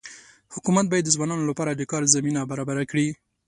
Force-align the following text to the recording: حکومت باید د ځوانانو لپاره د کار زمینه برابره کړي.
حکومت 0.53 0.85
باید 0.89 1.05
د 1.05 1.13
ځوانانو 1.15 1.43
لپاره 1.51 1.71
د 1.73 1.81
کار 1.91 2.03
زمینه 2.15 2.41
برابره 2.51 2.83
کړي. 2.91 3.07